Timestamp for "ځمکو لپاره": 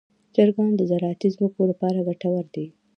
1.35-2.05